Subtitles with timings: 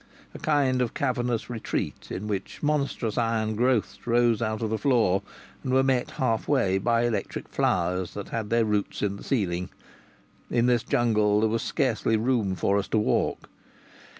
[0.33, 5.21] A kind of cavernous retreat in which monstrous iron growths rose out of the floor
[5.63, 9.69] and were met half way by electric flowers that had their roots in the ceiling!
[10.49, 13.47] In this jungle there was scarcely room for us to walk.